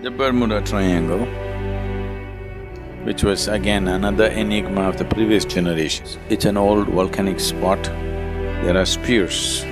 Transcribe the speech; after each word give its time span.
The 0.00 0.12
Bermuda 0.12 0.60
Triangle, 0.62 1.26
which 3.04 3.24
was 3.24 3.48
again 3.48 3.88
another 3.88 4.26
enigma 4.26 4.82
of 4.82 4.96
the 4.96 5.04
previous 5.04 5.44
generations. 5.44 6.18
It's 6.28 6.44
an 6.44 6.56
old 6.56 6.86
volcanic 6.86 7.40
spot. 7.40 7.82
There 8.62 8.76
are 8.76 8.86
spears 8.86 9.64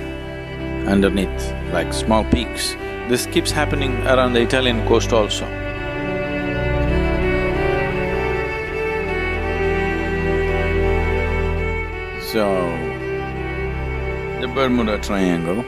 underneath, 0.85 1.53
like 1.71 1.93
small 1.93 2.25
peaks. 2.25 2.73
This 3.07 3.25
keeps 3.27 3.51
happening 3.51 4.05
around 4.05 4.33
the 4.33 4.41
Italian 4.41 4.85
coast 4.85 5.13
also. 5.13 5.45
So, 12.19 12.43
the 14.41 14.51
Bermuda 14.53 14.97
Triangle, 14.97 15.63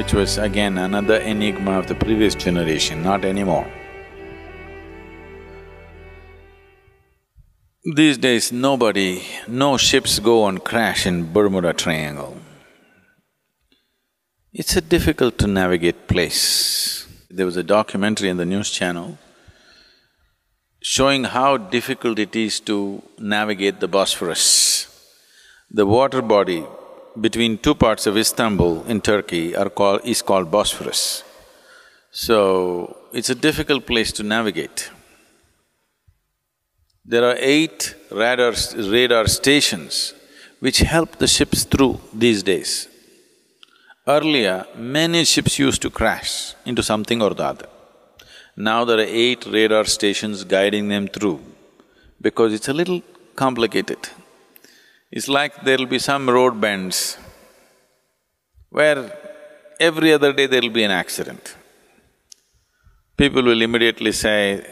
which 0.00 0.14
was 0.14 0.38
again 0.38 0.78
another 0.78 1.18
enigma 1.30 1.72
of 1.78 1.86
the 1.86 1.94
previous 1.94 2.34
generation, 2.34 3.02
not 3.02 3.22
anymore. 3.22 3.66
These 7.84 8.16
days, 8.16 8.50
nobody, 8.50 9.22
no 9.46 9.76
ships 9.76 10.18
go 10.18 10.46
and 10.46 10.64
crash 10.64 11.04
in 11.04 11.30
Bermuda 11.34 11.74
Triangle. 11.74 12.34
It's 14.54 14.74
a 14.74 14.80
difficult 14.80 15.36
to 15.40 15.46
navigate 15.46 16.08
place. 16.08 17.06
There 17.28 17.44
was 17.44 17.58
a 17.58 17.62
documentary 17.62 18.30
in 18.30 18.38
the 18.38 18.46
news 18.46 18.70
channel 18.70 19.18
showing 20.80 21.24
how 21.24 21.58
difficult 21.58 22.18
it 22.18 22.34
is 22.34 22.58
to 22.60 23.02
navigate 23.18 23.80
the 23.80 23.88
Bosphorus. 23.88 24.46
The 25.70 25.84
water 25.84 26.22
body 26.22 26.64
between 27.20 27.58
two 27.58 27.74
parts 27.74 28.06
of 28.06 28.16
Istanbul 28.16 28.84
in 28.86 29.00
Turkey 29.00 29.54
are 29.54 29.70
called… 29.70 30.00
is 30.04 30.22
called 30.22 30.50
Bosphorus. 30.50 31.22
So, 32.10 32.96
it's 33.12 33.30
a 33.30 33.34
difficult 33.34 33.86
place 33.86 34.10
to 34.12 34.22
navigate. 34.22 34.90
There 37.04 37.24
are 37.24 37.36
eight 37.38 37.94
radar, 38.10 38.52
radar 38.76 39.26
stations 39.26 40.14
which 40.60 40.78
help 40.78 41.16
the 41.16 41.26
ships 41.26 41.64
through 41.64 42.00
these 42.12 42.42
days. 42.42 42.88
Earlier, 44.06 44.66
many 44.76 45.24
ships 45.24 45.58
used 45.58 45.82
to 45.82 45.90
crash 45.90 46.54
into 46.64 46.82
something 46.82 47.22
or 47.22 47.32
the 47.34 47.44
other. 47.44 47.68
Now 48.56 48.84
there 48.84 48.98
are 48.98 49.12
eight 49.24 49.46
radar 49.46 49.84
stations 49.84 50.44
guiding 50.44 50.88
them 50.88 51.08
through 51.08 51.40
because 52.20 52.52
it's 52.52 52.68
a 52.68 52.72
little 52.72 53.02
complicated. 53.36 54.08
It's 55.12 55.28
like 55.28 55.64
there'll 55.64 55.86
be 55.86 55.98
some 55.98 56.30
road 56.30 56.60
bends 56.60 57.18
where 58.68 59.12
every 59.80 60.12
other 60.12 60.32
day 60.32 60.46
there'll 60.46 60.70
be 60.70 60.84
an 60.84 60.92
accident. 60.92 61.56
People 63.16 63.42
will 63.42 63.60
immediately 63.60 64.12
say, 64.12 64.64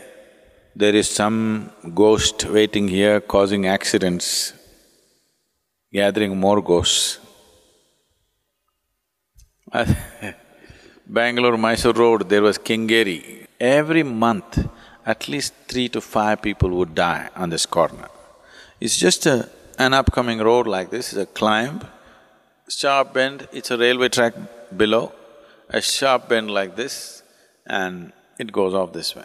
there 0.76 0.94
is 0.94 1.08
some 1.10 1.72
ghost 1.92 2.44
waiting 2.44 2.86
here 2.86 3.20
causing 3.20 3.66
accidents, 3.66 4.52
gathering 5.92 6.38
more 6.38 6.62
ghosts. 6.62 7.18
Bangalore-Mysore 11.08 11.94
road, 11.94 12.28
there 12.28 12.42
was 12.42 12.58
Kengeri. 12.58 13.46
Every 13.58 14.04
month, 14.04 14.68
at 15.04 15.26
least 15.26 15.52
three 15.66 15.88
to 15.88 16.00
five 16.00 16.40
people 16.40 16.70
would 16.70 16.94
die 16.94 17.28
on 17.34 17.50
this 17.50 17.66
corner. 17.66 18.08
It's 18.80 18.96
just 18.96 19.26
a, 19.26 19.48
an 19.78 19.94
upcoming 19.94 20.38
road 20.38 20.66
like 20.66 20.90
this, 20.90 21.12
is 21.12 21.18
a 21.18 21.26
climb, 21.26 21.80
sharp 22.68 23.14
bend, 23.14 23.48
it's 23.52 23.70
a 23.70 23.78
railway 23.78 24.08
track 24.08 24.34
below, 24.76 25.12
a 25.70 25.80
sharp 25.80 26.28
bend 26.28 26.50
like 26.50 26.74
this, 26.76 27.22
and 27.66 28.12
it 28.38 28.52
goes 28.52 28.74
off 28.74 28.92
this 28.92 29.14
way. 29.14 29.24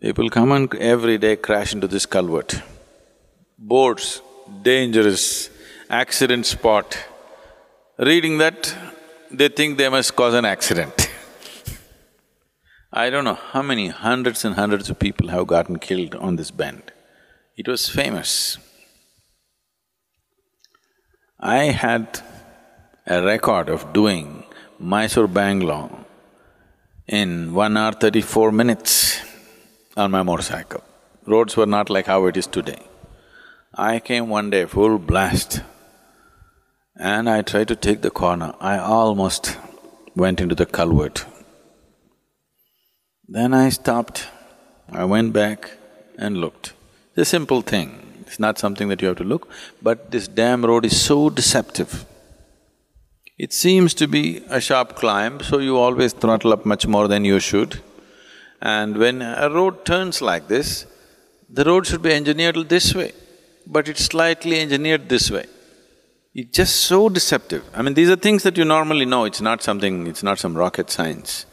People 0.00 0.30
come 0.30 0.52
and 0.52 0.74
every 0.76 1.18
day 1.18 1.36
crash 1.36 1.74
into 1.74 1.86
this 1.86 2.06
culvert. 2.06 2.62
Boards, 3.58 4.22
dangerous, 4.62 5.50
accident 5.90 6.46
spot. 6.46 6.98
Reading 7.98 8.38
that, 8.38 8.74
they 9.30 9.48
think 9.48 9.76
they 9.76 9.88
must 9.88 10.16
cause 10.16 10.34
an 10.34 10.44
accident. 10.44 11.10
I 12.92 13.10
don't 13.10 13.24
know 13.24 13.38
how 13.52 13.62
many 13.62 13.88
hundreds 13.88 14.44
and 14.44 14.54
hundreds 14.54 14.90
of 14.90 14.98
people 14.98 15.28
have 15.28 15.46
gotten 15.46 15.78
killed 15.78 16.14
on 16.14 16.36
this 16.36 16.50
bend. 16.50 16.92
It 17.56 17.68
was 17.68 17.88
famous. 17.88 18.58
I 21.42 21.70
had 21.72 22.20
a 23.06 23.22
record 23.22 23.70
of 23.70 23.94
doing 23.94 24.44
Mysore-Bangalore 24.78 25.90
in 27.08 27.54
one 27.54 27.78
hour 27.78 27.92
thirty-four 27.92 28.52
minutes 28.52 29.22
on 29.96 30.10
my 30.10 30.22
motorcycle. 30.22 30.84
Roads 31.26 31.56
were 31.56 31.64
not 31.64 31.88
like 31.88 32.04
how 32.04 32.26
it 32.26 32.36
is 32.36 32.46
today. 32.46 32.82
I 33.74 34.00
came 34.00 34.28
one 34.28 34.50
day 34.50 34.66
full 34.66 34.98
blast 34.98 35.62
and 36.96 37.30
I 37.30 37.40
tried 37.40 37.68
to 37.68 37.76
take 37.76 38.02
the 38.02 38.10
corner. 38.10 38.52
I 38.60 38.76
almost 38.76 39.56
went 40.14 40.42
into 40.42 40.54
the 40.54 40.66
culvert. 40.66 41.24
Then 43.26 43.54
I 43.54 43.70
stopped, 43.70 44.28
I 44.90 45.04
went 45.04 45.32
back 45.32 45.70
and 46.18 46.36
looked. 46.36 46.74
It's 47.12 47.22
a 47.22 47.24
simple 47.24 47.62
thing, 47.62 48.09
it's 48.30 48.38
not 48.38 48.60
something 48.60 48.86
that 48.90 49.02
you 49.02 49.08
have 49.08 49.16
to 49.16 49.24
look, 49.24 49.48
but 49.82 50.12
this 50.12 50.28
damn 50.28 50.64
road 50.64 50.84
is 50.84 51.00
so 51.00 51.30
deceptive. 51.30 52.06
It 53.36 53.52
seems 53.52 53.92
to 53.94 54.06
be 54.06 54.44
a 54.48 54.60
sharp 54.60 54.94
climb, 54.94 55.40
so 55.40 55.58
you 55.58 55.76
always 55.76 56.12
throttle 56.12 56.52
up 56.52 56.64
much 56.64 56.86
more 56.86 57.08
than 57.08 57.24
you 57.24 57.40
should. 57.40 57.80
And 58.62 58.98
when 58.98 59.20
a 59.20 59.50
road 59.50 59.84
turns 59.84 60.22
like 60.22 60.46
this, 60.46 60.86
the 61.48 61.64
road 61.64 61.88
should 61.88 62.02
be 62.02 62.12
engineered 62.12 62.68
this 62.68 62.94
way, 62.94 63.10
but 63.66 63.88
it's 63.88 64.04
slightly 64.04 64.60
engineered 64.60 65.08
this 65.08 65.28
way. 65.28 65.46
It's 66.32 66.56
just 66.56 66.76
so 66.76 67.08
deceptive. 67.08 67.64
I 67.74 67.82
mean, 67.82 67.94
these 67.94 68.10
are 68.10 68.16
things 68.16 68.44
that 68.44 68.56
you 68.56 68.64
normally 68.64 69.06
know, 69.06 69.24
it's 69.24 69.40
not 69.40 69.60
something… 69.60 70.06
it's 70.06 70.22
not 70.22 70.38
some 70.38 70.56
rocket 70.56 70.88
science. 70.88 71.46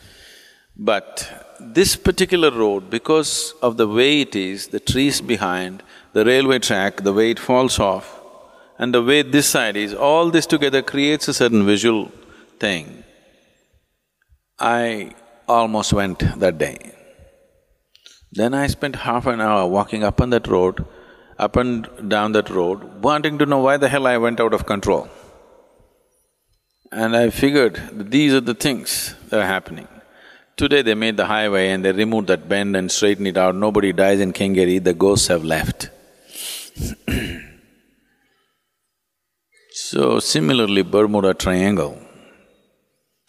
But 0.76 1.28
this 1.60 1.96
particular 1.96 2.52
road, 2.52 2.92
because 2.92 3.56
of 3.64 3.78
the 3.78 3.88
way 3.88 4.22
it 4.22 4.36
is, 4.36 4.68
the 4.68 4.80
trees 4.80 5.22
behind, 5.22 5.82
the 6.18 6.26
railway 6.26 6.58
track, 6.58 7.04
the 7.08 7.14
way 7.14 7.30
it 7.30 7.38
falls 7.48 7.78
off, 7.78 8.06
and 8.80 8.92
the 8.92 9.04
way 9.04 9.22
this 9.22 9.48
side 9.48 9.78
is, 9.78 9.94
all 9.94 10.32
this 10.32 10.48
together 10.48 10.82
creates 10.82 11.28
a 11.28 11.34
certain 11.40 11.64
visual 11.64 12.12
thing. 12.60 13.04
I 14.58 15.12
almost 15.48 15.94
went 15.94 16.24
that 16.40 16.58
day. 16.58 16.78
Then 18.32 18.56
I 18.56 18.66
spent 18.66 18.96
half 19.08 19.28
an 19.28 19.42
hour 19.42 19.68
walking 19.68 20.04
up 20.04 20.20
on 20.20 20.32
that 20.32 20.48
road, 20.48 20.86
up 21.38 21.56
and 21.56 22.10
down 22.10 22.32
that 22.32 22.50
road, 22.50 23.04
wanting 23.04 23.38
to 23.38 23.46
know 23.46 23.60
why 23.60 23.78
the 23.78 23.90
hell 23.90 24.08
I 24.08 24.18
went 24.18 24.40
out 24.40 24.56
of 24.56 24.66
control. 24.66 25.08
And 26.92 27.16
I 27.16 27.30
figured 27.30 27.76
that 27.76 28.10
these 28.10 28.34
are 28.34 28.42
the 28.42 28.56
things 28.56 29.14
that 29.30 29.42
are 29.42 29.52
happening. 29.56 29.88
Today 30.56 30.82
they 30.82 30.96
made 30.96 31.18
the 31.18 31.28
highway 31.28 31.70
and 31.70 31.86
they 31.86 31.92
removed 31.92 32.28
that 32.30 32.50
bend 32.50 32.76
and 32.76 32.92
straightened 32.92 33.28
it 33.28 33.38
out, 33.38 33.54
nobody 33.54 33.94
dies 33.94 34.20
in 34.20 34.34
Kengeri, 34.34 34.84
the 34.84 34.96
ghosts 34.96 35.28
have 35.28 35.44
left. 35.44 35.92
So 39.98 40.20
similarly, 40.20 40.84
Bermuda 40.84 41.34
Triangle 41.34 41.98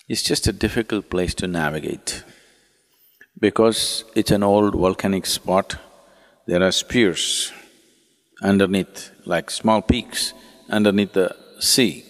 is 0.07 0.23
just 0.23 0.47
a 0.47 0.53
difficult 0.53 1.09
place 1.09 1.33
to 1.37 1.47
navigate. 1.47 2.23
Because 3.41 4.05
it's 4.15 4.31
an 4.31 4.43
old 4.43 4.75
volcanic 4.75 5.25
spot, 5.25 5.77
there 6.47 6.63
are 6.63 6.73
spears 6.73 7.53
underneath, 8.43 9.11
like 9.25 9.51
small 9.51 9.81
peaks 9.81 10.35
underneath 10.69 11.15
the 11.15 11.35
sea 11.59 12.05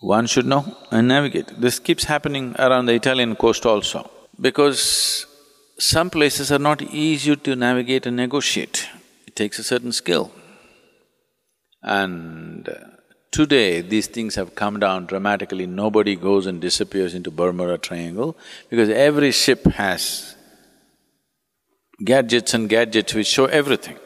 one 0.00 0.26
should 0.26 0.46
know 0.46 0.64
and 0.90 1.06
navigate. 1.06 1.48
This 1.60 1.78
keeps 1.78 2.04
happening 2.04 2.56
around 2.58 2.86
the 2.86 2.94
Italian 2.94 3.36
coast 3.36 3.66
also, 3.66 4.10
because 4.40 5.26
some 5.78 6.08
places 6.10 6.50
are 6.50 6.58
not 6.58 6.82
easy 6.82 7.36
to 7.36 7.54
navigate 7.54 8.06
and 8.06 8.16
negotiate. 8.16 8.88
It 9.26 9.36
takes 9.36 9.58
a 9.60 9.62
certain 9.62 9.92
skill. 9.92 10.32
And 11.82 12.68
today, 13.30 13.80
these 13.80 14.06
things 14.06 14.36
have 14.36 14.54
come 14.54 14.78
down 14.78 15.06
dramatically. 15.06 15.66
Nobody 15.66 16.16
goes 16.16 16.46
and 16.46 16.60
disappears 16.60 17.14
into 17.14 17.30
Bermuda 17.30 17.78
Triangle 17.78 18.36
because 18.70 18.88
every 18.88 19.32
ship 19.32 19.64
has 19.64 20.36
gadgets 22.04 22.54
and 22.54 22.68
gadgets 22.68 23.14
which 23.14 23.26
show 23.26 23.46
everything. 23.46 23.98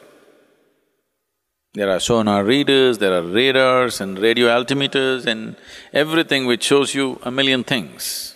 There 1.73 1.91
are 1.91 1.99
sonar 1.99 2.43
readers, 2.43 2.97
there 2.97 3.13
are 3.13 3.21
radars 3.21 4.01
and 4.01 4.17
radio 4.17 4.47
altimeters 4.47 5.27
and 5.27 5.55
everything 5.93 6.47
which 6.47 6.63
shows 6.63 6.95
you 6.95 7.19
a 7.23 7.29
million 7.29 7.63
things. 7.63 8.35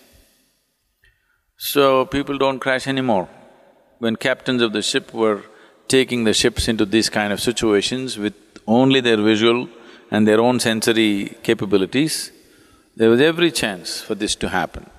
So 1.57 2.05
people 2.05 2.37
don't 2.37 2.59
crash 2.59 2.87
anymore. 2.87 3.29
When 3.97 4.15
captains 4.15 4.61
of 4.61 4.73
the 4.73 4.81
ship 4.81 5.13
were 5.13 5.44
taking 5.87 6.23
the 6.23 6.33
ships 6.33 6.67
into 6.67 6.85
these 6.85 7.09
kind 7.09 7.33
of 7.33 7.39
situations 7.41 8.17
with 8.17 8.50
only 8.67 9.01
their 9.01 9.17
visual 9.17 9.67
and 10.09 10.27
their 10.27 10.41
own 10.41 10.59
sensory 10.59 11.35
capabilities, 11.43 12.31
there 12.95 13.09
was 13.09 13.21
every 13.21 13.51
chance 13.51 14.01
for 14.01 14.15
this 14.15 14.35
to 14.35 14.49
happen. 14.49 14.89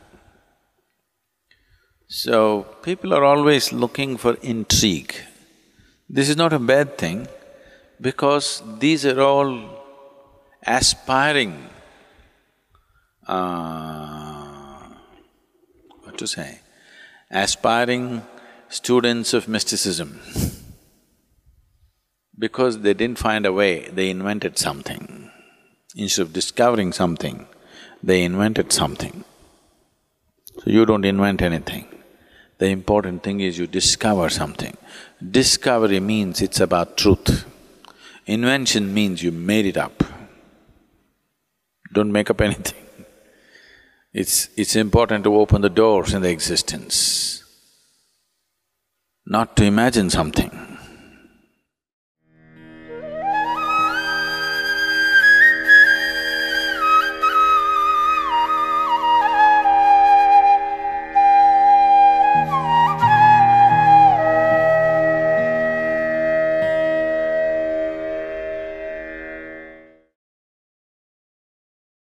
So, 2.08 2.66
people 2.82 3.14
are 3.14 3.24
always 3.24 3.72
looking 3.72 4.16
for 4.16 4.34
intrigue. 4.42 5.14
This 6.08 6.28
is 6.28 6.36
not 6.36 6.52
a 6.52 6.58
bad 6.58 6.98
thing 6.98 7.26
because 8.00 8.62
these 8.78 9.06
are 9.06 9.20
all 9.20 9.52
aspiring, 10.66 11.70
uh, 13.26 14.88
what 16.02 16.18
to 16.18 16.26
say, 16.26 16.60
aspiring 17.30 18.22
students 18.68 19.32
of 19.32 19.48
mysticism. 19.48 20.20
because 22.42 22.80
they 22.80 22.92
didn't 22.92 23.20
find 23.20 23.46
a 23.46 23.52
way, 23.52 23.88
they 23.96 24.10
invented 24.10 24.58
something. 24.58 25.30
Instead 25.94 26.22
of 26.22 26.32
discovering 26.32 26.92
something, 26.92 27.46
they 28.02 28.24
invented 28.24 28.72
something. 28.72 29.24
So 30.58 30.64
you 30.66 30.84
don't 30.84 31.04
invent 31.04 31.40
anything. 31.40 31.86
The 32.58 32.66
important 32.66 33.22
thing 33.22 33.38
is 33.38 33.58
you 33.58 33.68
discover 33.68 34.28
something. 34.28 34.76
Discovery 35.38 36.00
means 36.00 36.42
it's 36.42 36.58
about 36.58 36.96
truth. 36.96 37.44
Invention 38.26 38.92
means 38.92 39.22
you 39.22 39.30
made 39.30 39.66
it 39.66 39.76
up. 39.76 40.02
Don't 41.92 42.10
make 42.10 42.28
up 42.28 42.40
anything. 42.40 42.84
It's… 44.12 44.48
it's 44.56 44.74
important 44.74 45.22
to 45.24 45.36
open 45.36 45.62
the 45.62 45.76
doors 45.82 46.12
in 46.12 46.22
the 46.22 46.30
existence, 46.30 47.44
not 49.24 49.56
to 49.58 49.64
imagine 49.64 50.10
something. 50.10 50.61